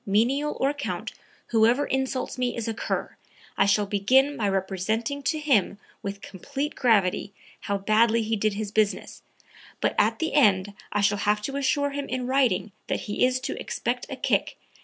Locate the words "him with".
5.37-6.21